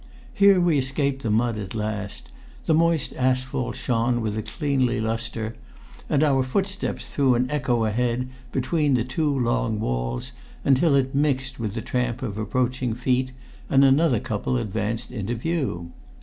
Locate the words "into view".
15.11-15.91